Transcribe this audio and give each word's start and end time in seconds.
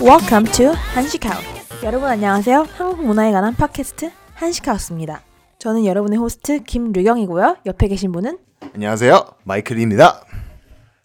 Welcome 0.00 0.52
to 0.52 0.68
한식하우. 0.94 1.42
여러분 1.82 2.08
안녕하세요. 2.08 2.64
한국 2.76 3.04
문화에 3.04 3.32
관한 3.32 3.56
팟캐스트 3.56 4.12
한식하우스입니다. 4.34 5.22
저는 5.58 5.84
여러분의 5.84 6.20
호스트 6.20 6.62
김류경이고요. 6.62 7.56
옆에 7.66 7.88
계신 7.88 8.12
분은 8.12 8.38
안녕하세요. 8.72 9.24
마이클입니다. 9.42 10.24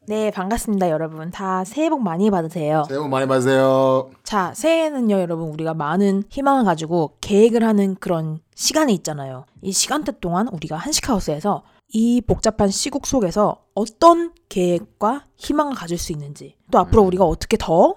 네 0.06 0.30
반갑습니다 0.30 0.92
여러분. 0.92 1.32
다 1.32 1.64
새해 1.66 1.90
복 1.90 2.04
많이 2.04 2.30
받으세요. 2.30 2.84
새해 2.88 3.00
복 3.00 3.10
많이 3.10 3.26
받으세요. 3.26 4.12
자 4.24 4.54
새해는요 4.56 5.20
여러분 5.20 5.50
우리가 5.50 5.74
많은 5.74 6.26
희망을 6.30 6.64
가지고 6.64 7.18
계획을 7.22 7.64
하는 7.64 7.96
그런 8.00 8.40
시간이 8.54 8.94
있잖아요. 8.94 9.46
이 9.64 9.72
시간대 9.72 10.12
동안 10.22 10.48
우리가 10.48 10.78
한식하우스에서 10.78 11.64
이 11.92 12.22
복잡한 12.22 12.70
시국 12.70 13.08
속에서 13.08 13.64
어떤 13.74 14.32
계획과 14.48 15.26
희망을 15.38 15.76
가질 15.76 15.98
수 15.98 16.12
있는지 16.12 16.56
또 16.72 16.78
앞으로 16.80 17.02
우리가 17.04 17.26
어떻게 17.26 17.58
더 17.60 17.96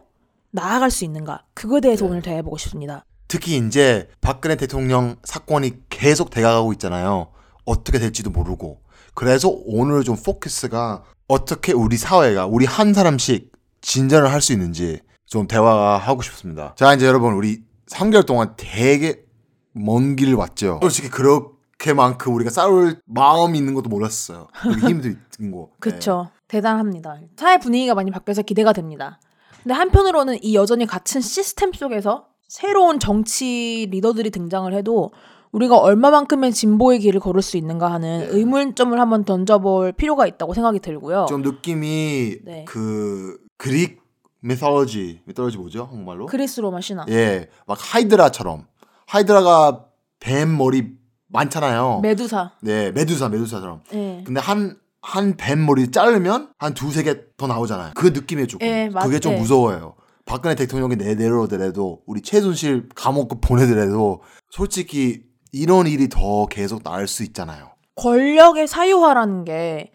나아갈 0.50 0.90
수 0.90 1.04
있는가 1.04 1.44
그거에 1.54 1.80
대해서 1.80 2.06
오늘 2.06 2.22
대해보고 2.22 2.56
싶습니다. 2.58 3.04
특히 3.28 3.56
이제 3.56 4.08
박근혜 4.20 4.56
대통령 4.56 5.16
사건이 5.24 5.72
계속 5.90 6.30
돼가고 6.30 6.72
있잖아요. 6.74 7.28
어떻게 7.64 7.98
될지도 7.98 8.30
모르고. 8.30 8.80
그래서 9.14 9.50
오늘 9.66 10.04
좀 10.04 10.16
포커스가 10.16 11.04
어떻게 11.28 11.72
우리 11.72 11.96
사회가 11.96 12.46
우리 12.46 12.64
한 12.64 12.94
사람씩 12.94 13.52
진전을 13.82 14.30
할 14.30 14.40
수 14.40 14.52
있는지 14.52 15.00
좀 15.26 15.46
대화하고 15.46 16.22
싶습니다. 16.22 16.74
자 16.76 16.94
이제 16.94 17.06
여러분 17.06 17.34
우리 17.34 17.62
3개월 17.88 18.24
동안 18.26 18.54
되게 18.56 19.24
먼 19.72 20.16
길을 20.16 20.34
왔죠. 20.34 20.78
솔직히 20.82 21.08
그렇 21.10 21.51
게만큼 21.82 22.32
우리가 22.36 22.50
싸울 22.50 23.00
마음이 23.06 23.58
있는 23.58 23.74
것도 23.74 23.88
몰랐어요. 23.90 24.46
힘도 24.88 25.08
있는 25.08 25.52
거. 25.52 25.70
그쵸. 25.80 26.30
대단합니다. 26.46 27.18
사회 27.36 27.58
분위기가 27.58 27.94
많이 27.94 28.12
바뀌어서 28.12 28.42
기대가 28.42 28.72
됩니다. 28.72 29.18
근데 29.62 29.74
한편으로는 29.74 30.38
이 30.42 30.54
여전히 30.54 30.86
갇힌 30.86 31.20
시스템 31.20 31.72
속에서 31.72 32.26
새로운 32.46 33.00
정치 33.00 33.88
리더들이 33.90 34.30
등장을 34.30 34.72
해도 34.72 35.10
우리가 35.50 35.76
얼마만큼의 35.76 36.52
진보의 36.52 37.00
길을 37.00 37.18
걸을 37.18 37.42
수 37.42 37.56
있는가 37.56 37.90
하는 37.92 38.28
의문점을 38.30 38.98
한번 38.98 39.24
던져볼 39.24 39.92
필요가 39.92 40.26
있다고 40.26 40.54
생각이 40.54 40.78
들고요. 40.78 41.26
좀 41.28 41.42
느낌이 41.42 42.36
네. 42.44 42.64
그 42.66 43.38
Greek 43.56 44.00
mythology 44.40 45.20
mythology 45.24 45.58
뭐죠 45.58 45.84
한국말로? 45.84 46.26
그리스 46.26 46.60
로마 46.60 46.80
신화. 46.80 47.06
예, 47.08 47.48
막 47.66 47.76
Hydra처럼 47.80 48.66
Hydra가 49.06 49.86
뱀 50.20 50.56
머리 50.56 51.01
많잖아요. 51.32 52.00
메두사. 52.02 52.52
네, 52.60 52.90
메두사 52.92 53.28
메두사처럼. 53.28 53.80
예. 53.94 54.22
근데 54.24 54.40
한 54.40 54.76
한 55.04 55.34
뱀 55.36 55.66
머리 55.66 55.90
자르면 55.90 56.50
한 56.58 56.74
두세 56.74 57.02
개 57.02 57.24
더 57.36 57.48
나오잖아요. 57.48 57.90
그 57.96 58.06
느낌이 58.08 58.46
조금. 58.46 58.64
예, 58.64 58.88
맞- 58.88 59.02
그게 59.04 59.18
좀 59.18 59.32
예. 59.32 59.36
무서워요. 59.36 59.94
박근혜 60.24 60.54
대통령이 60.54 60.94
내 60.96 61.16
내려오더라도 61.16 62.02
우리 62.06 62.20
최순실 62.22 62.88
감옥 62.94 63.40
보내더라도 63.40 64.22
솔직히 64.50 65.24
이런 65.50 65.88
일이 65.88 66.08
더 66.08 66.46
계속 66.46 66.84
나을 66.84 67.08
수 67.08 67.24
있잖아요. 67.24 67.70
권력의 67.96 68.68
사유화라는 68.68 69.44
게 69.44 69.90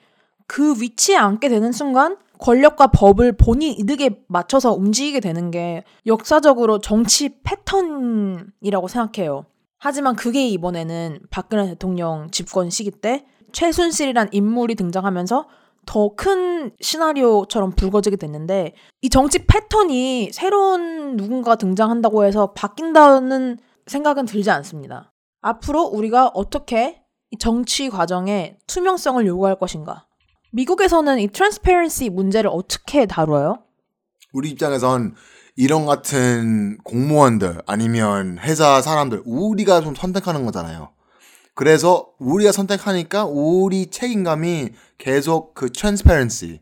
그 0.49 0.75
위치에 0.81 1.15
앉게 1.17 1.49
되는 1.49 1.71
순간 1.73 2.15
권력과 2.39 2.87
법을 2.87 3.33
본인 3.37 3.73
이득에 3.77 4.21
맞춰서 4.27 4.71
움직이게 4.73 5.19
되는 5.19 5.51
게 5.51 5.83
역사적으로 6.05 6.79
정치 6.79 7.29
패턴이라고 7.43 8.87
생각해요. 8.87 9.45
하지만 9.79 10.15
그게 10.15 10.47
이번에는 10.47 11.19
박근혜 11.29 11.67
대통령 11.67 12.29
집권 12.31 12.69
시기 12.69 12.91
때 12.91 13.25
최순실이란 13.53 14.29
인물이 14.31 14.75
등장하면서 14.75 15.47
더 15.85 16.09
큰 16.17 16.71
시나리오처럼 16.81 17.71
불거지게 17.71 18.17
됐는데 18.17 18.73
이 19.01 19.09
정치 19.09 19.45
패턴이 19.45 20.31
새로운 20.33 21.15
누군가가 21.15 21.55
등장한다고 21.55 22.25
해서 22.25 22.51
바뀐다는 22.53 23.57
생각은 23.85 24.25
들지 24.25 24.51
않습니다. 24.51 25.13
앞으로 25.41 25.83
우리가 25.83 26.27
어떻게 26.33 27.01
이 27.31 27.37
정치 27.37 27.89
과정에 27.89 28.57
투명성을 28.67 29.25
요구할 29.25 29.57
것인가? 29.57 30.07
미국에서는 30.51 31.19
이 31.19 31.27
트랜스페런시 31.27 32.09
문제를 32.09 32.49
어떻게 32.53 33.05
다뤄요? 33.05 33.63
우리 34.33 34.49
입장에선 34.49 35.15
이런 35.57 35.85
같은 35.85 36.77
공무원들 36.83 37.61
아니면 37.65 38.37
회사 38.39 38.81
사람들 38.81 39.23
우리가 39.25 39.81
좀 39.81 39.95
선택하는 39.95 40.45
거잖아요. 40.45 40.89
그래서 41.55 42.07
우리가 42.19 42.51
선택하니까 42.51 43.25
우리 43.25 43.87
책임감이 43.89 44.69
계속 44.99 45.55
그 45.55 45.71
transparency, 45.71 46.59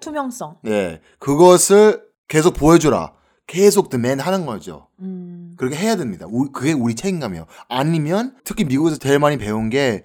투명성. 0.00 0.56
예, 0.66 1.00
그것을 1.18 2.02
계속 2.26 2.54
보여주라. 2.54 3.12
계속 3.46 3.90
demand 3.90 4.22
하는 4.22 4.46
거죠. 4.46 4.86
음, 5.00 5.54
그렇게 5.58 5.76
해야 5.76 5.96
됩니다. 5.96 6.24
우- 6.30 6.52
그게 6.52 6.72
우리 6.72 6.94
책임감이에요. 6.94 7.46
아니면 7.68 8.34
특히 8.44 8.64
미국에서 8.64 8.96
제일 8.96 9.18
많이 9.18 9.36
배운 9.36 9.68
게 9.70 10.04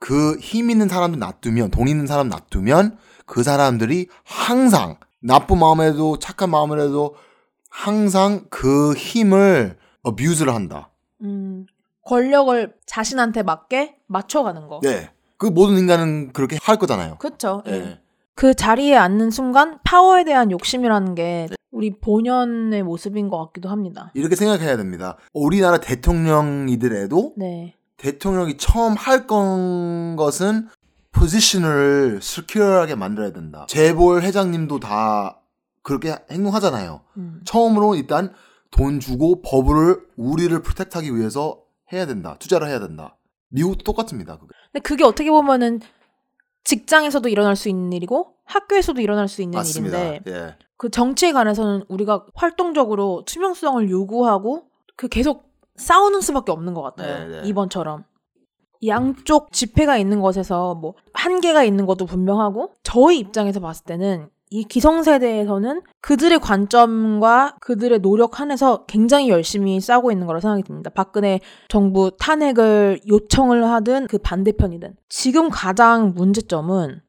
그 0.00 0.36
힘 0.40 0.68
있는 0.70 0.86
사람들 0.88 1.18
놔두면 1.18 1.70
돈 1.70 1.88
있는 1.88 2.06
사람 2.06 2.28
놔두면 2.28 2.98
그 3.24 3.42
사람들이 3.42 4.08
항상 4.24 4.98
나쁜 5.22 5.58
마음에도 5.58 6.18
착한 6.18 6.50
마음에도 6.50 7.14
항상 7.74 8.44
그 8.50 8.94
힘을 8.94 9.76
abuse를 10.06 10.54
한다. 10.54 10.90
음, 11.22 11.66
권력을 12.06 12.72
자신한테 12.86 13.42
맞게 13.42 13.96
맞춰가는 14.06 14.68
거. 14.68 14.78
네. 14.82 15.10
그 15.36 15.46
모든 15.46 15.76
인간은 15.78 16.32
그렇게 16.32 16.56
할 16.62 16.78
거잖아요. 16.78 17.16
그렇죠. 17.18 17.64
예. 17.66 17.98
그 18.36 18.54
자리에 18.54 18.94
앉는 18.96 19.30
순간 19.32 19.78
파워에 19.84 20.22
대한 20.24 20.52
욕심이라는 20.52 21.14
게 21.16 21.48
우리 21.72 21.98
본연의 21.98 22.84
모습인 22.84 23.28
것 23.28 23.44
같기도 23.46 23.68
합니다. 23.68 24.12
이렇게 24.14 24.36
생각해야 24.36 24.76
됩니다. 24.76 25.16
우리나라 25.32 25.78
대통령이더라도 25.78 27.32
네. 27.36 27.74
대통령이 27.96 28.56
처음 28.56 28.94
할 28.94 29.26
건 29.26 30.14
것은 30.16 30.68
포지션을 31.10 32.20
스큐어하게 32.22 32.94
만들어야 32.94 33.32
된다. 33.32 33.66
재벌 33.68 34.22
회장님도 34.22 34.78
다 34.80 35.40
그렇게 35.84 36.16
행동하잖아요. 36.30 37.02
음. 37.18 37.40
처음으로 37.44 37.94
일단 37.94 38.32
돈 38.72 38.98
주고 38.98 39.40
법을 39.42 40.08
우리를 40.16 40.60
프로텍트하기 40.62 41.14
위해서 41.14 41.62
해야 41.92 42.06
된다. 42.06 42.36
투자를 42.40 42.68
해야 42.68 42.80
된다. 42.80 43.16
미국도 43.50 43.84
똑같습니다. 43.84 44.36
그게. 44.38 44.48
근데 44.72 44.82
그게 44.82 45.04
어떻게 45.04 45.30
보면은 45.30 45.80
직장에서도 46.64 47.28
일어날 47.28 47.54
수 47.54 47.68
있는 47.68 47.92
일이고 47.92 48.34
학교에서도 48.46 49.00
일어날 49.00 49.28
수 49.28 49.42
있는 49.42 49.58
맞습니다. 49.58 50.02
일인데 50.02 50.30
예. 50.30 50.56
그 50.76 50.90
정치에 50.90 51.32
관해서는 51.32 51.84
우리가 51.88 52.26
활동적으로 52.34 53.22
투명성을 53.26 53.88
요구하고 53.90 54.64
그 54.96 55.08
계속 55.08 55.52
싸우는 55.76 56.20
수밖에 56.22 56.50
없는 56.50 56.74
것 56.74 56.82
같아요. 56.82 57.28
네, 57.28 57.42
네. 57.42 57.48
이번처럼. 57.48 58.04
양쪽 58.86 59.52
지폐가 59.52 59.96
있는 59.98 60.20
것에서 60.20 60.74
뭐 60.74 60.94
한계가 61.12 61.64
있는 61.64 61.86
것도 61.86 62.06
분명하고 62.06 62.74
저희 62.82 63.18
입장에서 63.18 63.60
봤을 63.60 63.84
때는 63.84 64.28
이 64.54 64.62
기성세대에서는 64.62 65.82
그들의 66.00 66.38
관점과 66.38 67.56
그들의 67.60 67.98
노력 67.98 68.38
한에서 68.38 68.84
굉장히 68.86 69.28
열심히 69.28 69.80
싸우고 69.80 70.12
있는 70.12 70.28
거라 70.28 70.38
생각이 70.38 70.62
듭니다. 70.62 70.90
박근혜 70.94 71.40
정부 71.68 72.12
탄핵을 72.20 73.00
요청을 73.08 73.68
하든 73.68 74.06
그 74.06 74.18
반대편이든. 74.18 74.94
지금 75.08 75.50
가장 75.50 76.12
문제점은 76.14 77.00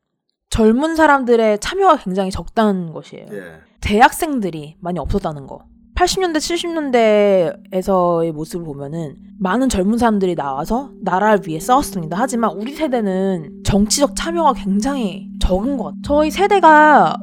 젊은 0.49 0.95
사람들의 0.95 1.59
참여가 1.59 1.97
굉장히 1.97 2.31
적다는 2.31 2.91
것이에요. 2.93 3.27
예. 3.31 3.59
대학생들이 3.79 4.77
많이 4.79 4.97
없었다는 4.97 5.45
거. 5.45 5.59
80년대, 5.95 6.37
70년대에서의 7.71 8.31
모습을 8.31 8.65
보면은 8.65 9.17
많은 9.39 9.69
젊은 9.69 9.99
사람들이 9.99 10.33
나와서 10.33 10.89
나라를 11.03 11.41
위해 11.45 11.59
싸웠습니다. 11.59 12.17
하지만 12.19 12.53
우리 12.57 12.73
세대는 12.73 13.61
정치적 13.63 14.15
참여가 14.15 14.53
굉장히 14.53 15.29
적은 15.39 15.77
것 15.77 15.83
같아요. 15.83 16.01
저희 16.03 16.31
세대가 16.31 17.15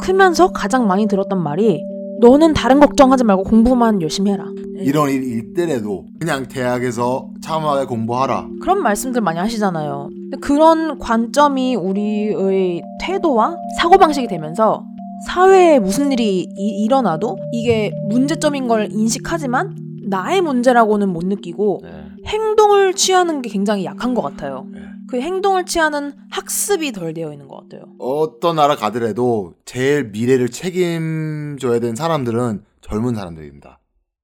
크면서 0.00 0.48
가장 0.52 0.86
많이 0.86 1.06
들었던 1.06 1.42
말이 1.42 1.82
너는 2.20 2.54
다른 2.54 2.80
걱정하지 2.80 3.24
말고 3.24 3.42
공부만 3.44 4.00
열심히 4.02 4.30
해라. 4.30 4.44
이런 4.78 5.08
일 5.10 5.22
있더라도 5.56 6.04
그냥 6.18 6.46
대학에서 6.48 7.28
참하게 7.42 7.86
공부하라. 7.86 8.48
그런 8.60 8.82
말씀들 8.82 9.20
많이 9.20 9.38
하시잖아요. 9.38 10.08
그런 10.40 10.98
관점이 10.98 11.76
우리의 11.76 12.82
태도와 13.00 13.56
사고방식이 13.78 14.26
되면서 14.26 14.84
사회에 15.26 15.78
무슨 15.78 16.12
일이 16.12 16.40
이- 16.56 16.84
일어나도 16.84 17.38
이게 17.52 17.92
문제점인 18.08 18.68
걸 18.68 18.88
인식하지만 18.90 19.76
나의 20.06 20.40
문제라고는 20.42 21.08
못 21.08 21.24
느끼고 21.24 21.80
네. 21.82 21.90
행동을 22.26 22.94
취하는 22.94 23.42
게 23.42 23.48
굉장히 23.50 23.84
약한 23.84 24.12
것 24.14 24.22
같아요. 24.22 24.66
네. 24.70 24.80
그 25.08 25.20
행동을 25.20 25.66
취하는 25.66 26.14
학습이 26.30 26.92
덜 26.92 27.12
되어 27.14 27.32
있는 27.32 27.46
것 27.48 27.56
같아요. 27.62 27.92
어떤 27.98 28.56
나라 28.56 28.74
가더라도 28.76 29.54
제일 29.64 30.04
미래를 30.04 30.48
책임져야 30.50 31.78
되는 31.80 31.94
사람들은 31.94 32.64
젊은 32.80 33.14
사람들입니다. 33.14 33.80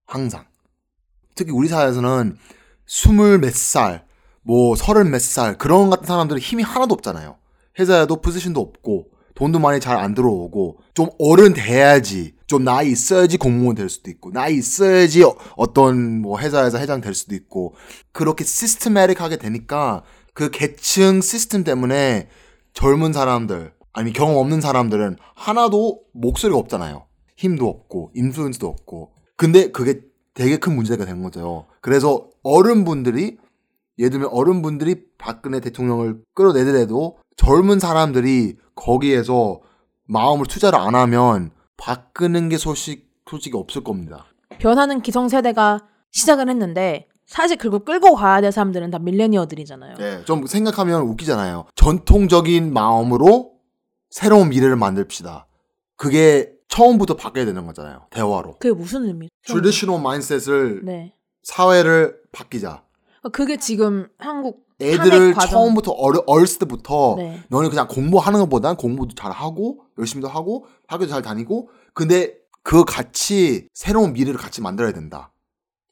항상. 0.06 0.44
특히 1.34 1.52
우리 1.52 1.68
사회에서는 1.68 2.36
스물 2.86 3.38
몇 3.38 3.54
살, 3.54 4.04
뭐 4.42 4.74
서른 4.74 5.10
몇 5.10 5.20
살 5.20 5.56
그런 5.58 5.90
같은 5.90 6.06
사람들은 6.06 6.40
힘이 6.40 6.62
하나도 6.62 6.94
없잖아요. 6.94 7.36
회사에도 7.78 8.20
포지션도 8.20 8.60
없고 8.60 9.06
돈도 9.34 9.58
많이 9.58 9.80
잘 9.80 9.96
안 9.96 10.14
들어오고 10.14 10.78
좀 10.92 11.08
어른 11.18 11.54
돼야지 11.54 12.34
좀 12.46 12.64
나이 12.64 12.90
있어야지 12.90 13.38
공무원 13.38 13.76
될 13.76 13.88
수도 13.88 14.10
있고 14.10 14.32
나이 14.32 14.56
있어야지 14.56 15.22
어- 15.22 15.36
어떤 15.56 16.20
뭐 16.20 16.38
회사에서 16.40 16.78
회장 16.78 17.00
될 17.00 17.14
수도 17.14 17.34
있고 17.36 17.74
그렇게 18.12 18.44
시스템매틱하게 18.44 19.36
되니까 19.36 20.02
그 20.40 20.50
계층 20.50 21.20
시스템 21.20 21.64
때문에 21.64 22.30
젊은 22.72 23.12
사람들 23.12 23.74
아니 23.92 24.10
경험 24.14 24.38
없는 24.38 24.62
사람들은 24.62 25.18
하나도 25.34 26.00
목소리가 26.14 26.58
없잖아요. 26.58 27.04
힘도 27.36 27.68
없고 27.68 28.12
인플루언스도 28.14 28.66
없고 28.66 29.12
근데 29.36 29.70
그게 29.70 30.00
되게 30.32 30.56
큰 30.56 30.74
문제가 30.74 31.04
된 31.04 31.22
거죠. 31.22 31.66
그래서 31.82 32.30
어른분들이 32.42 33.36
예를 33.98 34.10
들면 34.12 34.30
어른분들이 34.32 35.02
박근혜 35.18 35.60
대통령을 35.60 36.22
끌어내더라도 36.32 37.18
젊은 37.36 37.78
사람들이 37.78 38.56
거기에서 38.74 39.60
마음을 40.06 40.46
투자를 40.46 40.78
안 40.78 40.94
하면 40.94 41.50
바꾸는 41.76 42.48
게 42.48 42.56
소식 42.56 43.10
솔직히 43.28 43.58
없을 43.58 43.84
겁니다. 43.84 44.24
변하는 44.58 45.02
기성세대가 45.02 45.80
시작을 46.12 46.48
했는데 46.48 47.09
사실 47.30 47.56
그걸 47.56 47.78
끌고 47.84 48.16
가야 48.16 48.40
될 48.40 48.50
사람들은 48.50 48.90
다 48.90 48.98
millennial들이잖아요. 48.98 49.94
네, 49.98 50.24
좀 50.24 50.46
생각하면 50.46 51.02
웃기잖아요. 51.02 51.66
전통적인 51.76 52.72
마음으로 52.72 53.52
새로운 54.10 54.48
미래를 54.48 54.74
만듭시다. 54.74 55.46
그게 55.96 56.52
처음부터 56.66 57.14
바뀌어야 57.14 57.46
되는 57.46 57.66
거잖아요. 57.66 58.06
대화로. 58.10 58.56
그게 58.58 58.74
무슨 58.74 59.04
의미? 59.04 59.28
traditional 59.46 60.02
mindset을 60.02 60.84
네. 60.84 61.14
사회를 61.44 62.18
바뀌자. 62.32 62.82
그게 63.32 63.58
지금 63.58 64.08
한국 64.18 64.66
애들을 64.80 65.34
처음부터 65.34 65.92
어려, 65.92 66.24
어렸을 66.26 66.58
때부터 66.58 67.14
네. 67.16 67.44
너는 67.48 67.70
그냥 67.70 67.86
공부하는 67.86 68.40
것보단 68.40 68.74
공부도 68.74 69.14
잘 69.14 69.30
하고 69.30 69.84
열심히도 69.98 70.26
하고 70.26 70.66
학교도 70.88 71.08
잘 71.08 71.22
다니고 71.22 71.68
근데 71.94 72.34
그 72.64 72.84
같이 72.84 73.68
새로운 73.72 74.14
미래를 74.14 74.40
같이 74.40 74.60
만들어야 74.60 74.92
된다. 74.92 75.30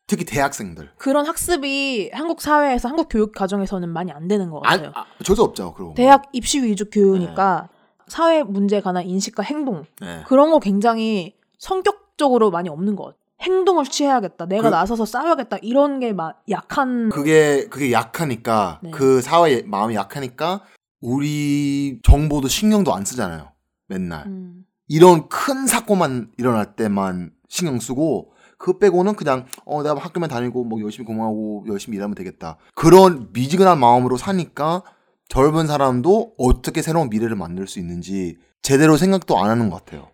특히 0.08 0.25
대학생들. 0.25 0.90
그런 0.96 1.26
학습이 1.26 2.10
한국 2.12 2.40
사회에서 2.40 2.88
한국 2.88 3.08
교육 3.08 3.32
과정에서는 3.32 3.88
많이 3.90 4.10
안 4.10 4.26
되는 4.26 4.50
것 4.50 4.60
안, 4.64 4.82
같아요. 4.82 4.93
아, 4.96 5.05
절대 5.22 5.43
없죠. 5.43 5.75
그런 5.75 5.90
거. 5.90 5.94
대학 5.94 6.25
입시 6.32 6.60
위주 6.62 6.88
교육이니까 6.90 7.69
사회 8.08 8.43
문제에 8.43 8.81
관한 8.81 9.05
인식과 9.06 9.43
행동 9.43 9.84
네. 10.00 10.25
그런 10.26 10.50
거 10.50 10.58
굉장히 10.60 11.37
성격적으로 11.58 12.50
많이 12.50 12.69
없는 12.70 12.96
것 12.96 13.05
같아요. 13.05 13.19
행동을 13.43 13.84
취해야겠다. 13.84 14.46
내가 14.46 14.62
그- 14.64 14.69
나서서 14.75 15.05
싸워야겠다. 15.05 15.58
이런 15.62 16.00
게 16.00 16.12
막 16.12 16.43
약한 16.50 17.08
그게 17.10 17.66
그게 17.69 17.93
약하니까 17.93 18.81
네. 18.82 18.90
그 18.90 19.20
사회 19.20 19.62
마음이 19.62 19.94
약하니까 19.94 20.62
우리 21.00 22.00
정보도 22.02 22.49
신경도 22.49 22.93
안 22.94 23.05
쓰잖아요. 23.05 23.52
맨날 23.87 24.26
음, 24.26 24.64
이런 24.88 25.28
큰 25.28 25.66
사건만 25.66 26.31
일어날 26.38 26.75
때만 26.76 27.31
신경 27.49 27.78
쓰고 27.78 28.32
그 28.58 28.78
빼고는 28.78 29.14
그냥 29.14 29.46
어 29.64 29.82
내가 29.82 29.94
학교만 29.96 30.28
다니고 30.28 30.64
뭐 30.64 30.81
열심히 30.82 31.06
공부하고 31.06 31.64
열심히 31.69 31.96
일하면 31.96 32.14
되겠다 32.14 32.58
그런 32.75 33.28
미지근한 33.32 33.78
마음으로 33.78 34.16
사니까 34.16 34.82
젊은 35.28 35.66
사람도 35.66 36.34
어떻게 36.38 36.82
새로운 36.82 37.08
미래를 37.10 37.37
만들 37.37 37.66
수 37.66 37.78
있는지 37.78 38.37
제대로 38.62 38.96
생각도 38.96 39.38
안 39.38 39.50
하는 39.50 39.70
것 39.70 39.84
같아요. 39.84 40.08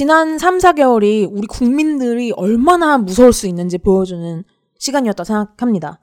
지난 0.00 0.38
3, 0.38 0.56
4개월이 0.56 1.28
우리 1.30 1.46
국민들이 1.46 2.32
얼마나 2.32 2.96
무서울 2.96 3.34
수 3.34 3.46
있는지 3.46 3.76
보여주는 3.76 4.44
시간이었다 4.78 5.24
생각합니다. 5.24 6.00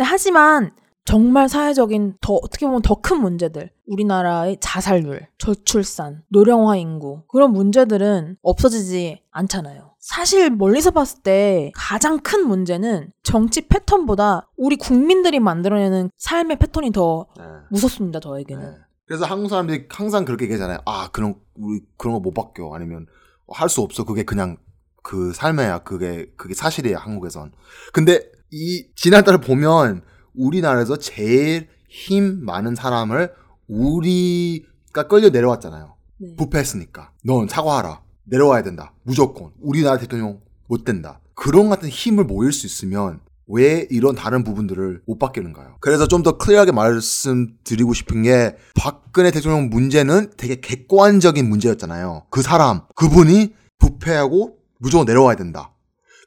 하지만 0.00 0.72
정말 1.06 1.48
사회적인 1.48 2.18
더 2.20 2.34
어떻게 2.34 2.66
보면 2.66 2.82
더 2.82 2.96
큰 2.96 3.22
문제들 3.22 3.70
우리나라의 3.86 4.58
자살률, 4.60 5.28
저출산, 5.38 6.24
노령화 6.28 6.76
인구 6.76 7.22
그런 7.26 7.54
문제들은 7.54 8.36
없어지지 8.42 9.22
않잖아요. 9.30 9.94
사실 9.98 10.50
멀리서 10.50 10.90
봤을 10.90 11.22
때 11.22 11.72
가장 11.74 12.18
큰 12.18 12.46
문제는 12.46 13.12
정치 13.22 13.66
패턴보다 13.66 14.50
우리 14.58 14.76
국민들이 14.76 15.40
만들어내는 15.40 16.10
삶의 16.18 16.58
패턴이 16.58 16.92
더 16.92 17.24
무섭습니다. 17.70 18.20
저에게는. 18.20 18.62
네. 18.62 18.76
그래서 19.06 19.24
한국 19.24 19.48
사람들이 19.48 19.86
항상 19.88 20.26
그렇게 20.26 20.44
얘기하잖아요. 20.44 20.80
아 20.84 21.08
그런 21.12 21.36
우리 21.54 21.80
그런 21.96 22.12
거 22.12 22.20
못 22.20 22.34
바뀌어 22.34 22.74
아니면 22.74 23.06
할 23.50 23.68
수 23.68 23.80
없어. 23.82 24.04
그게 24.04 24.22
그냥 24.22 24.56
그 25.02 25.32
삶이야. 25.32 25.80
그게 25.80 26.26
그게 26.36 26.54
사실이야. 26.54 26.98
한국에선. 26.98 27.52
근데 27.92 28.30
이 28.50 28.86
지난달을 28.94 29.40
보면 29.40 30.02
우리나라에서 30.34 30.96
제일 30.98 31.68
힘 31.88 32.44
많은 32.44 32.74
사람을 32.74 33.32
우리가 33.68 35.08
끌려 35.08 35.30
내려왔잖아요. 35.30 35.94
네. 36.18 36.34
부패했으니까. 36.36 37.12
넌 37.24 37.48
사과하라. 37.48 38.02
내려와야 38.24 38.62
된다. 38.62 38.92
무조건. 39.02 39.52
우리나라 39.60 39.98
대통령 39.98 40.40
못 40.66 40.84
된다. 40.84 41.20
그런 41.34 41.68
같은 41.70 41.88
힘을 41.88 42.24
모일 42.24 42.52
수 42.52 42.66
있으면 42.66 43.20
왜 43.48 43.86
이런 43.90 44.14
다른 44.14 44.44
부분들을 44.44 45.02
못 45.06 45.18
바뀌는가요? 45.18 45.76
그래서 45.80 46.06
좀 46.06 46.22
더 46.22 46.36
클리어하게 46.36 46.72
말씀드리고 46.72 47.94
싶은 47.94 48.22
게 48.22 48.56
박근혜 48.76 49.30
대통령 49.30 49.70
문제는 49.70 50.32
되게 50.36 50.60
객관적인 50.60 51.48
문제였잖아요. 51.48 52.24
그 52.30 52.42
사람, 52.42 52.82
그분이 52.96 53.54
부패하고 53.78 54.56
무조건 54.78 55.06
내려와야 55.06 55.36
된다. 55.36 55.74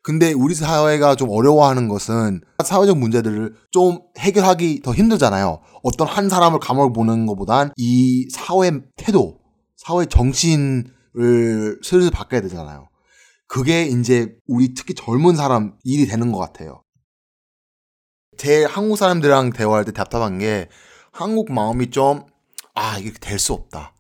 근데 0.04 0.34
우리 0.34 0.56
사회가 0.56 1.16
좀 1.16 1.30
어려워하는 1.30 1.88
것은 1.88 2.42
사회적 2.66 2.98
문제들을 2.98 3.54
좀 3.70 4.00
해결하기 4.18 4.82
더 4.82 4.94
힘들잖아요. 4.94 5.60
어떤 5.84 6.08
한 6.08 6.28
사람을 6.28 6.60
감옥을 6.60 6.92
보는 6.94 7.28
것보단 7.28 7.72
이 7.78 8.28
사회 8.32 8.72
태도, 8.98 9.38
사회 9.78 10.06
정신을 10.06 11.80
슬슬 11.84 12.10
바꿔야 12.12 12.42
되잖아요. 12.42 12.88
그게 13.48 13.84
이제 13.84 14.34
우리 14.48 14.74
특히 14.74 14.94
젊은 14.96 15.36
사람 15.36 15.74
일이 15.84 16.08
되는 16.08 16.32
것 16.32 16.40
같아요. 16.40 16.82
제 18.38 18.64
한국 18.64 18.98
사람들이랑 18.98 19.52
대화할 19.52 19.86
때 19.86 19.92
답답한 19.92 20.40
게 20.40 20.70
한국 21.12 21.52
마음이 21.52 21.90
좀, 21.92 22.26
아, 22.74 22.98
이게 22.98 23.12
될 23.20 23.38
수 23.40 23.54
없다. 23.54 23.94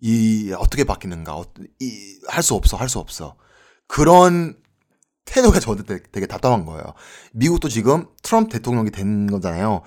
이, 0.00 0.52
어떻게 0.58 0.84
바뀌는가. 0.84 1.36
어, 1.36 1.44
이, 1.80 2.18
할수 2.28 2.54
없어, 2.54 2.76
할 2.76 2.88
수 2.88 2.98
없어. 2.98 3.36
그런 3.86 4.56
태도가 5.26 5.60
저한테 5.60 6.02
되게 6.12 6.26
답답한 6.26 6.64
거예요. 6.66 6.82
미국도 7.32 7.68
지금 7.68 8.06
트럼프 8.22 8.50
대통령이 8.50 8.90
된 8.90 9.26
거잖아요. 9.26 9.82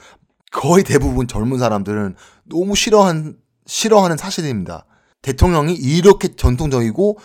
거의 0.51 0.83
대부분 0.83 1.27
젊은 1.27 1.57
사람들은 1.59 2.15
너무 2.45 2.75
싫어한, 2.75 3.37
싫어하는 3.65 4.17
사실입니다. 4.17 4.85
대통령이 5.21 5.73
이렇게 5.73 6.29
전통적이고 6.35 7.19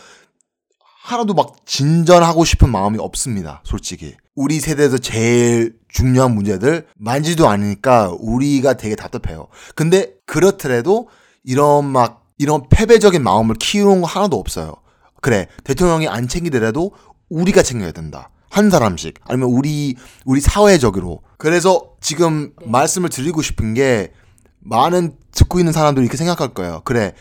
하나도 1.03 1.35
막 1.35 1.57
진전하고 1.67 2.45
싶은 2.45 2.71
마음이 2.71 2.99
없습니다. 3.01 3.61
솔직히. 3.65 4.15
우리 4.37 4.61
세대에서 4.61 4.99
제일 4.99 5.75
중요한 5.89 6.35
문제들 6.35 6.87
만지도 6.97 7.49
않으니까 7.49 8.15
우리가 8.19 8.75
되게 8.75 8.95
답답해요. 8.95 9.49
근데 9.75 10.13
그렇더라도 10.27 11.09
이런 11.43 11.87
막 11.87 12.25
이런 12.39 12.63
패배적인 12.71 13.23
마음을 13.23 13.57
키우는 13.57 14.01
거 14.01 14.07
하나도 14.07 14.39
없어요. 14.39 14.77
그래 15.21 15.49
대통령이 15.65 16.07
안 16.09 16.29
챙기더라도 16.29 16.93
우리가 17.29 17.63
챙겨야 17.63 17.91
된다. 17.91 18.31
한 18.49 18.71
사람씩 18.71 19.15
아니면 19.25 19.51
우리 19.51 19.97
우리 20.25 20.41
사회적으로. 20.41 21.23
그래서 21.37 21.91
지금 22.01 22.53
말씀을 22.65 23.09
드리고 23.09 23.43
싶은 23.43 23.75
게 23.75 24.13
많은 24.61 25.17
듣고 25.33 25.59
있는 25.59 25.73
사람들이 25.73 26.05
이렇게 26.05 26.17
생각할 26.17 26.55
거예요. 26.55 26.81
그래 26.85 27.13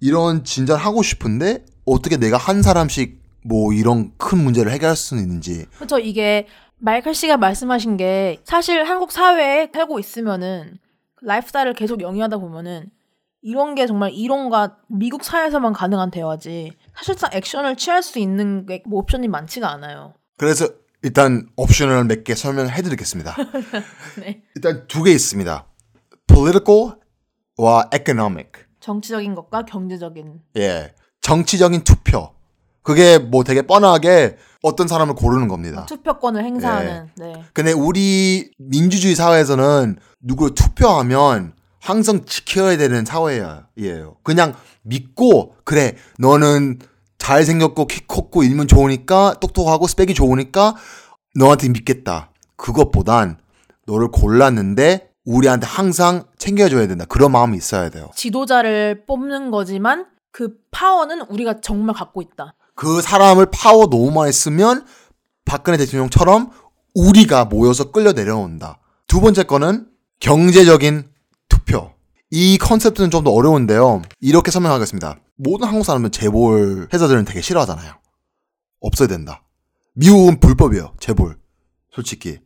이런 0.00 0.44
진전하고 0.44 1.02
싶은데 1.02 1.64
어떻게 1.84 2.16
내가 2.16 2.36
한 2.36 2.62
사람씩 2.62 3.27
뭐 3.48 3.72
이런 3.72 4.12
큰 4.18 4.38
문제를 4.38 4.70
해결할 4.72 4.94
수 4.96 5.16
있는지 5.16 5.66
그렇죠. 5.76 5.98
이게 5.98 6.46
마이클 6.78 7.14
씨가 7.14 7.36
말씀하신 7.38 7.96
게 7.96 8.40
사실 8.44 8.84
한국 8.84 9.10
사회에 9.10 9.70
살고 9.72 9.98
있으면은 9.98 10.78
라이프스타일을 11.22 11.72
계속 11.74 12.00
영위하다 12.02 12.36
보면은 12.38 12.90
이런 13.42 13.74
게 13.74 13.86
정말 13.86 14.12
이론과 14.12 14.76
미국 14.88 15.24
사회에서만 15.24 15.72
가능한 15.72 16.10
대화지 16.10 16.72
사실상 16.96 17.30
액션을 17.32 17.76
취할 17.76 18.02
수 18.02 18.18
있는 18.18 18.66
게 18.66 18.82
뭐 18.86 19.00
옵션이 19.00 19.28
많지가 19.28 19.68
않아요. 19.70 20.14
그래서 20.36 20.68
일단 21.02 21.48
옵션을 21.56 22.04
몇 22.04 22.24
개 22.24 22.34
설명해 22.34 22.82
드리겠습니다. 22.82 23.34
네. 24.20 24.42
일단 24.56 24.86
두 24.88 25.02
개 25.04 25.10
있습니다. 25.12 25.66
political와 26.26 27.90
economic. 27.94 28.50
정치적인 28.80 29.34
것과 29.34 29.64
경제적인 29.64 30.40
예. 30.56 30.94
정치적인 31.20 31.82
투표. 31.84 32.32
그게 32.88 33.18
뭐 33.18 33.44
되게 33.44 33.60
뻔하게 33.60 34.38
어떤 34.62 34.88
사람을 34.88 35.14
고르는 35.14 35.46
겁니다. 35.46 35.84
투표권을 35.84 36.42
행사하는 36.42 37.10
네. 37.18 37.44
근데 37.52 37.72
우리 37.72 38.50
민주주의 38.56 39.14
사회에서는 39.14 39.98
누구를 40.22 40.54
투표하면 40.54 41.52
항상 41.82 42.24
지켜야 42.24 42.78
되는 42.78 43.04
사회예요. 43.04 44.16
그냥 44.22 44.54
믿고 44.84 45.56
그래 45.64 45.96
너는 46.18 46.78
잘생겼고 47.18 47.88
키 47.88 48.06
컸고 48.06 48.42
일면 48.42 48.66
좋으니까 48.66 49.34
똑똑하고 49.38 49.86
스펙이 49.86 50.14
좋으니까 50.14 50.74
너한테 51.34 51.68
믿겠다. 51.68 52.30
그것보단 52.56 53.36
너를 53.86 54.08
골랐는데 54.08 55.10
우리한테 55.26 55.66
항상 55.66 56.22
챙겨줘야 56.38 56.86
된다. 56.86 57.04
그런 57.06 57.32
마음이 57.32 57.54
있어야 57.58 57.90
돼요. 57.90 58.08
지도자를 58.14 59.04
뽑는 59.06 59.50
거지만 59.50 60.06
그 60.32 60.54
파워는 60.70 61.20
우리가 61.22 61.60
정말 61.60 61.94
갖고 61.94 62.22
있다. 62.22 62.54
그 62.78 63.02
사람을 63.02 63.46
파워 63.52 63.88
쓰면 64.32 64.86
박근혜 65.44 65.76
대통령처럼 65.78 66.52
우리가 66.94 67.46
모여서 67.46 67.90
끌려 67.90 68.12
내려온다. 68.12 68.78
두 69.08 69.20
번째 69.20 69.42
거는 69.42 69.88
경제적인 70.20 71.10
투표. 71.48 71.90
이 72.30 72.56
컨셉트는 72.56 73.10
좀 73.10 73.24
더 73.24 73.32
어려운데요. 73.32 74.02
이렇게 74.20 74.52
설명하겠습니다. 74.52 75.18
모든 75.38 75.66
한국 75.66 75.82
사람은 75.82 76.12
재벌 76.12 76.88
회사들은 76.92 77.24
되게 77.24 77.40
싫어하잖아요. 77.40 77.94
없어야 78.80 79.08
된다. 79.08 79.42
미국은 79.94 80.38
불법이에요. 80.38 80.92
재벌. 81.00 81.36
솔직히. 81.90 82.38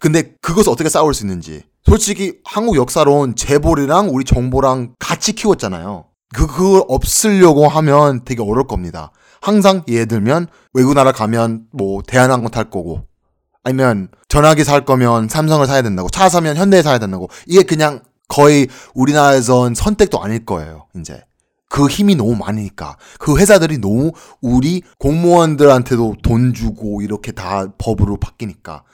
근데 0.00 0.34
그것을 0.40 0.72
어떻게 0.72 0.88
싸울 0.88 1.14
수 1.14 1.22
있는지. 1.22 1.62
솔직히 1.84 2.40
한국 2.44 2.74
역사론 2.74 3.36
재벌이랑 3.36 4.08
우리 4.10 4.24
정부랑 4.24 4.96
같이 4.98 5.34
키웠잖아요. 5.34 6.06
그, 6.34 6.48
그걸 6.48 6.82
없으려고 6.88 7.68
하면 7.68 8.24
되게 8.24 8.42
어려울 8.42 8.66
겁니다. 8.66 9.12
항상 9.40 9.82
예를 9.88 10.06
들면 10.08 10.46
외국 10.74 10.94
나라 10.94 11.12
가면 11.12 11.66
뭐 11.72 12.02
대한항공 12.06 12.50
탈 12.50 12.70
거고 12.70 13.04
아니면 13.64 14.08
전화기 14.28 14.64
살 14.64 14.84
거면 14.84 15.28
삼성을 15.28 15.66
사야 15.66 15.82
된다고 15.82 16.08
차 16.08 16.28
사면 16.28 16.56
현대 16.56 16.82
사야 16.82 16.98
된다고 16.98 17.28
이게 17.46 17.62
그냥 17.62 18.00
거의 18.28 18.68
우리나라에선 18.94 19.74
선택도 19.74 20.22
아닐 20.22 20.44
거예요 20.44 20.86
이제. 20.98 21.24
그 21.70 21.86
힘이 21.86 22.14
너무 22.14 22.34
많으니까. 22.34 22.96
그 23.18 23.38
회사들이 23.38 23.76
너무 23.78 24.12
우리 24.40 24.82
공무원들한테도 24.98 26.16
돈 26.22 26.54
주고 26.54 27.02
이렇게 27.02 27.30
다 27.30 27.66
법으로 27.76 28.16
바뀌니까. 28.16 28.84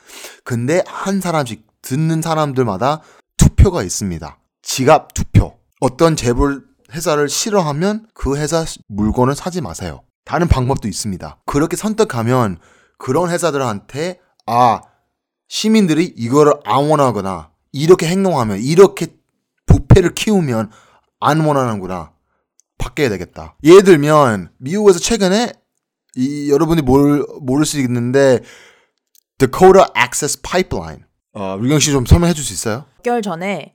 근데 0.43 0.83
한 0.87 1.21
사람씩 1.21 1.65
듣는 1.83 2.21
사람들마다 2.21 3.01
투표가 3.37 3.85
있습니다. 3.85 4.39
지갑 4.63 5.15
투표. 5.15 5.55
어떤 5.81 6.17
재벌 6.17 6.65
회사를 6.93 7.29
싫어하면 7.29 8.07
그 8.15 8.37
회사 8.37 8.65
물건을 8.89 9.35
사지 9.35 9.61
마세요 9.61 10.03
다른 10.25 10.49
방법도 10.49 10.89
있습니다. 10.89 11.39
그렇게 11.47 11.77
선택하면 11.77 12.59
그런 12.99 13.31
회사들한테 13.31 14.21
아 14.47 14.81
시민들이 15.49 16.05
이거를 16.17 16.55
안 16.65 16.89
원하거나 16.89 17.51
이렇게 17.73 18.07
행동하면 18.07 18.59
이렇게 18.61 19.09
부패를 19.67 20.15
키우면 20.15 20.71
안 21.21 21.41
원하는구나 21.41 22.13
바뀌어야 22.79 23.09
되겠다. 23.11 23.57
예를 23.65 23.83
들면 23.85 24.51
미국에서 24.59 24.99
최근에 24.99 25.53
이 26.17 26.51
여러분이 26.51 26.83
모를 26.83 27.25
모를 27.41 27.67
수 27.67 27.79
있는데 27.81 28.41
Dakota 29.39 29.87
Access 29.97 30.41
Pipeline 30.43 31.03
어, 31.35 31.59
유경 31.61 31.79
씨 31.81 31.91
좀 31.93 32.07
설명해 32.07 32.33
줄 32.35 32.45
수 32.45 32.53
있어요? 32.53 32.85
몇 32.97 33.03
개월 33.03 33.23
전에 33.23 33.75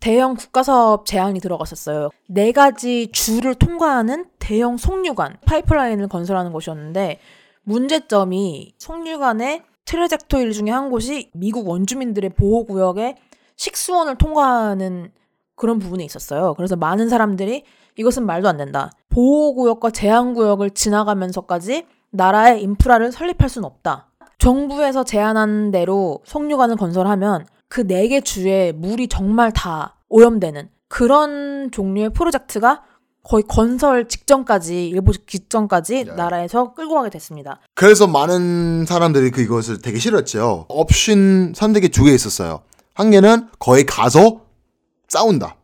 대형 0.00 0.34
국가사업 0.34 1.04
제안이 1.04 1.40
들어갔었어요. 1.40 2.08
네 2.26 2.52
가지 2.52 3.08
주를 3.12 3.54
통과하는 3.54 4.24
대형 4.38 4.78
송유관 4.78 5.36
파이프라인을 5.44 6.08
건설하는 6.08 6.52
곳이었는데 6.52 7.20
문제점이 7.64 8.74
송유관의 8.78 9.62
트레젝토일 9.84 10.52
중에 10.52 10.70
한 10.70 10.90
곳이 10.90 11.30
미국 11.34 11.68
원주민들의 11.68 12.30
보호구역에 12.30 13.16
식수원을 13.56 14.16
통과하는 14.16 15.12
그런 15.54 15.78
부분에 15.78 16.02
있었어요. 16.04 16.54
그래서 16.54 16.76
많은 16.76 17.10
사람들이 17.10 17.64
이것은 17.96 18.24
말도 18.24 18.48
안 18.48 18.56
된다. 18.56 18.90
보호구역과 19.10 19.90
제한구역을 19.90 20.70
지나가면서까지 20.70 21.86
나라의 22.10 22.62
인프라를 22.62 23.12
설립할 23.12 23.50
수는 23.50 23.66
없다. 23.66 24.08
정부에서 24.38 25.04
제안한 25.04 25.70
대로 25.70 26.20
송유관을 26.24 26.76
건설하면 26.76 27.44
그 27.70 27.82
네 27.86 28.08
개 28.08 28.20
주에 28.20 28.72
물이 28.72 29.08
정말 29.08 29.52
다 29.52 29.96
오염되는 30.08 30.68
그런 30.88 31.70
종류의 31.70 32.10
프로젝트가 32.10 32.82
거의 33.22 33.44
건설 33.46 34.08
직전까지 34.08 34.88
일부 34.88 35.12
직전까지 35.12 36.06
야. 36.08 36.14
나라에서 36.14 36.74
끌고 36.74 36.94
가게 36.96 37.10
됐습니다. 37.10 37.60
그래서 37.74 38.06
많은 38.08 38.86
사람들이 38.86 39.30
그것을 39.30 39.80
되게 39.80 39.98
싫어했죠. 39.98 40.66
옵션 40.68 41.52
선택이 41.54 41.90
두 41.90 42.04
개 42.04 42.12
있었어요. 42.12 42.62
한 42.94 43.10
개는 43.10 43.48
거기 43.58 43.84
가서 43.84 44.40
싸운다. 45.08 45.54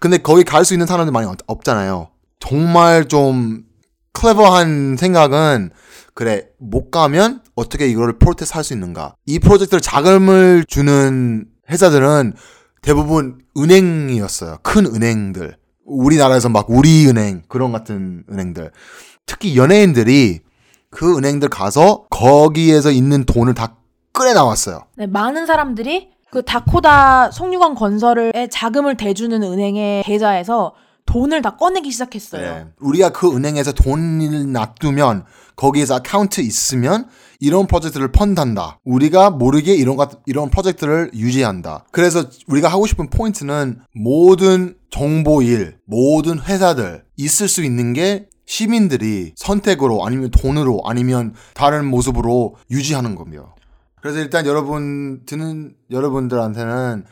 근데 0.00 0.18
거기 0.18 0.44
갈 0.44 0.64
수 0.64 0.74
있는 0.74 0.86
사람들 0.86 1.12
많이 1.12 1.26
없- 1.26 1.38
없잖아요. 1.46 2.08
정말 2.38 3.08
좀 3.08 3.64
클레버한 4.12 4.96
생각은 4.96 5.70
그래 6.14 6.48
못 6.58 6.90
가면 6.90 7.41
어떻게 7.54 7.86
이거를 7.88 8.18
프로테스트 8.18 8.54
할수 8.54 8.72
있는가. 8.72 9.14
이 9.26 9.38
프로젝트를 9.38 9.80
자금을 9.80 10.64
주는 10.66 11.46
회사들은 11.70 12.34
대부분 12.80 13.40
은행이었어요. 13.56 14.58
큰 14.62 14.86
은행들. 14.86 15.56
우리나라에서 15.84 16.48
막 16.48 16.70
우리은행 16.70 17.42
그런 17.48 17.72
같은 17.72 18.24
은행들. 18.30 18.70
특히 19.26 19.56
연예인들이 19.56 20.40
그 20.90 21.16
은행들 21.16 21.48
가서 21.48 22.04
거기에서 22.10 22.90
있는 22.90 23.24
돈을 23.24 23.54
다 23.54 23.76
끌어 24.12 24.32
나왔어요. 24.32 24.82
네, 24.96 25.06
많은 25.06 25.46
사람들이 25.46 26.10
그 26.30 26.42
다코다 26.42 27.30
송유관 27.30 27.74
건설에 27.74 28.48
자금을 28.50 28.96
대주는 28.96 29.42
은행의 29.42 30.02
계좌에서 30.04 30.74
돈을 31.06 31.42
다 31.42 31.56
꺼내기 31.56 31.90
시작했어요. 31.90 32.54
네. 32.54 32.66
우리가 32.80 33.10
그 33.10 33.34
은행에서 33.34 33.72
돈을 33.72 34.52
놔두면 34.52 35.24
거기에서 35.56 35.96
아카운트 35.96 36.40
있으면 36.40 37.08
이런 37.40 37.66
프로젝트를 37.66 38.12
펀단다. 38.12 38.80
우리가 38.84 39.30
모르게 39.30 39.74
이런 39.74 39.96
것 39.96 40.22
이런 40.26 40.50
프로젝트를 40.50 41.10
유지한다. 41.14 41.84
그래서 41.90 42.24
우리가 42.46 42.68
하고 42.68 42.86
싶은 42.86 43.10
포인트는 43.10 43.80
모든 43.94 44.76
정보일, 44.90 45.78
모든 45.84 46.40
회사들 46.40 47.04
있을 47.16 47.48
수 47.48 47.62
있는 47.62 47.92
게 47.92 48.28
시민들이 48.46 49.32
선택으로 49.36 50.04
아니면 50.04 50.30
돈으로 50.30 50.82
아니면 50.84 51.34
다른 51.54 51.84
모습으로 51.86 52.56
유지하는 52.70 53.14
겁니다. 53.14 53.54
그래서 54.00 54.18
일단 54.18 54.46
여러분 54.46 55.22
듣는 55.26 55.74
여러분들한테는 55.90 57.04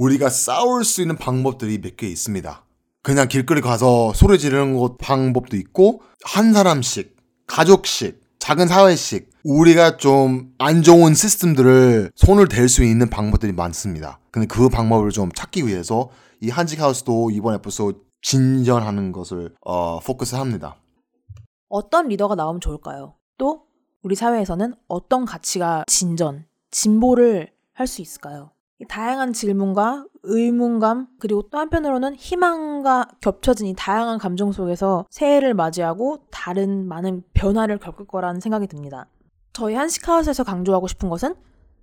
우리가 0.00 0.30
싸울 0.30 0.82
수 0.84 1.02
있는 1.02 1.16
방법들이 1.16 1.78
몇 1.78 1.96
개 1.96 2.06
있습니다. 2.08 2.64
그냥 3.02 3.28
길거리 3.28 3.60
가서 3.60 4.12
소리 4.14 4.38
지르는 4.38 4.74
것 4.78 4.96
방법도 4.98 5.56
있고 5.58 6.00
한 6.24 6.52
사람씩 6.54 7.16
가족씩 7.46 8.20
작은 8.38 8.66
사회씩 8.68 9.30
우리가 9.44 9.98
좀 9.98 10.54
안 10.58 10.82
좋은 10.82 11.12
시스템들을 11.14 12.12
손을 12.14 12.48
댈 12.48 12.68
수 12.68 12.82
있는 12.82 13.10
방법들이 13.10 13.52
많습니다. 13.52 14.20
근데 14.30 14.46
그 14.46 14.68
방법을 14.70 15.10
좀 15.10 15.30
찾기 15.32 15.66
위해서 15.66 16.10
이 16.40 16.48
한직 16.48 16.80
하우스도 16.80 17.30
이번 17.30 17.54
에피소드 17.56 17.98
진전하는 18.22 19.12
것을 19.12 19.54
어, 19.60 20.00
포커스 20.00 20.34
합니다. 20.36 20.76
어떤 21.68 22.08
리더가 22.08 22.34
나오면 22.36 22.60
좋을까요? 22.62 23.16
또 23.36 23.64
우리 24.02 24.14
사회에서는 24.14 24.74
어떤 24.88 25.26
가치가 25.26 25.84
진전, 25.86 26.46
진보를 26.70 27.52
할 27.74 27.86
수 27.86 28.00
있을까요? 28.02 28.50
이 28.80 28.86
다양한 28.86 29.34
질문과 29.34 30.06
의문감 30.22 31.08
그리고 31.18 31.42
또 31.50 31.58
한편으로는 31.58 32.14
희망과 32.14 33.08
겹쳐진 33.20 33.66
이 33.66 33.74
다양한 33.76 34.18
감정 34.18 34.52
속에서 34.52 35.04
새해를 35.10 35.52
맞이하고 35.52 36.24
다른 36.30 36.88
많은 36.88 37.22
변화를 37.34 37.78
겪을 37.78 38.06
거라는 38.06 38.40
생각이 38.40 38.66
듭니다. 38.66 39.06
저희 39.52 39.74
한식하우스에서 39.74 40.44
강조하고 40.44 40.86
싶은 40.86 41.10
것은 41.10 41.34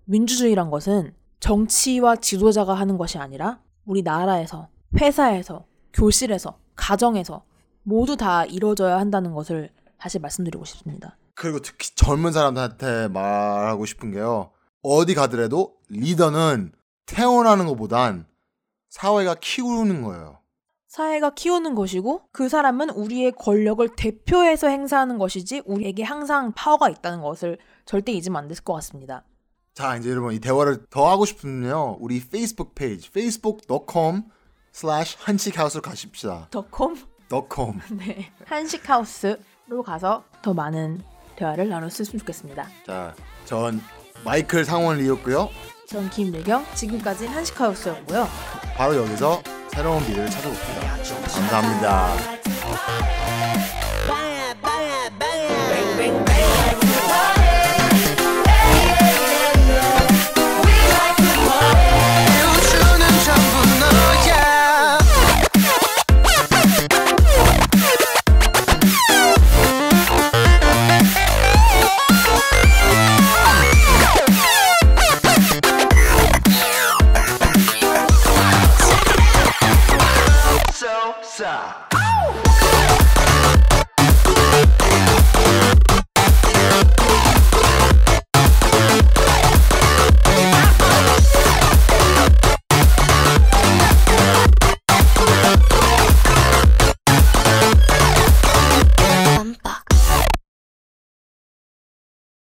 민주주의란 0.05 0.71
것은 0.71 1.13
정치와 1.39 2.15
지도자가 2.15 2.73
하는 2.73 2.97
것이 2.97 3.19
아니라 3.19 3.59
우리 3.85 4.01
나라에서, 4.01 4.69
회사에서, 4.99 5.65
교실에서, 5.93 6.57
가정에서 6.75 7.43
모두 7.83 8.17
다 8.17 8.43
이루어져야 8.45 8.97
한다는 8.97 9.33
것을 9.33 9.69
다시 9.99 10.17
말씀드리고 10.17 10.65
싶습니다. 10.65 11.15
그리고 11.35 11.59
특히 11.59 11.93
젊은 11.93 12.31
사람들한테 12.31 13.09
말하고 13.09 13.85
싶은 13.85 14.11
게요. 14.11 14.49
어디 14.81 15.13
가더라도 15.13 15.75
리더는 15.89 16.71
태어나는 17.07 17.65
것보단 17.65 18.27
사회가 18.89 19.35
키우는 19.41 20.03
거예요. 20.03 20.39
사회가 20.87 21.31
키우는 21.31 21.75
것이고 21.75 22.21
그 22.31 22.47
사람은 22.49 22.89
우리의 22.91 23.33
권력을 23.33 23.87
대표해서 23.95 24.67
행사하는 24.67 25.17
것이지 25.17 25.61
우리에게 25.65 26.03
항상 26.03 26.53
파워가 26.53 26.89
있다는 26.89 27.21
것을 27.21 27.57
절대 27.85 28.11
잊으면 28.13 28.37
안 28.43 28.47
될 28.47 28.63
것 28.63 28.73
같습니다. 28.75 29.23
자, 29.73 29.95
이제 29.97 30.09
여러분 30.09 30.33
이 30.33 30.39
대화를 30.39 30.85
더 30.89 31.09
하고 31.09 31.25
싶으면요. 31.25 31.97
우리 31.99 32.19
페이스북 32.19 32.73
페이지 32.73 33.07
facebook.com 33.09 34.23
slash 34.73 35.17
한식하우스로 35.19 35.81
가십시다. 35.81 36.47
더.com 36.51 36.95
.com 37.51 37.79
네 37.97 38.31
한식하우스로 38.45 39.83
가서 39.85 40.23
더 40.41 40.53
많은 40.53 41.01
대화를 41.35 41.69
나눴으면 41.69 42.17
좋겠습니다. 42.19 42.67
자, 42.85 43.13
전 43.45 43.79
마이클 44.25 44.65
상원을 44.65 45.05
이었고요. 45.05 45.49
전 45.87 46.09
김미경, 46.09 46.65
지금까지 46.75 47.27
한식하우스였고요. 47.27 48.27
바로 48.75 48.97
여기서 48.97 49.41
새로운 49.73 50.05
미래를 50.05 50.29
찾아봅시다. 50.29 50.81
감사합니다. 51.33 52.13